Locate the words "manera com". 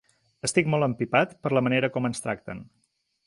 1.67-2.09